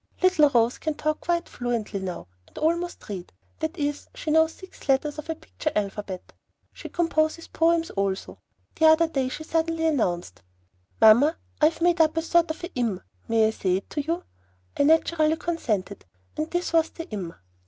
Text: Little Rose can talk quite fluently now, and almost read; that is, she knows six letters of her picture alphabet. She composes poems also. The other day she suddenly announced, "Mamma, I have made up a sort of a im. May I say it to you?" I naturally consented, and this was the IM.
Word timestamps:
Little 0.23 0.49
Rose 0.49 0.79
can 0.79 0.95
talk 0.95 1.21
quite 1.21 1.47
fluently 1.47 1.99
now, 1.99 2.25
and 2.47 2.57
almost 2.57 3.07
read; 3.07 3.31
that 3.59 3.77
is, 3.77 4.07
she 4.15 4.31
knows 4.31 4.51
six 4.53 4.89
letters 4.89 5.19
of 5.19 5.27
her 5.27 5.35
picture 5.35 5.69
alphabet. 5.75 6.33
She 6.73 6.89
composes 6.89 7.47
poems 7.49 7.91
also. 7.91 8.39
The 8.77 8.87
other 8.87 9.07
day 9.07 9.29
she 9.29 9.43
suddenly 9.43 9.85
announced, 9.85 10.41
"Mamma, 10.99 11.37
I 11.61 11.65
have 11.67 11.81
made 11.81 12.01
up 12.01 12.17
a 12.17 12.23
sort 12.23 12.49
of 12.49 12.63
a 12.63 12.73
im. 12.73 13.01
May 13.27 13.45
I 13.45 13.51
say 13.51 13.75
it 13.77 13.91
to 13.91 14.01
you?" 14.01 14.23
I 14.75 14.85
naturally 14.85 15.37
consented, 15.37 16.03
and 16.35 16.49
this 16.49 16.73
was 16.73 16.89
the 16.89 17.07
IM. 17.13 17.35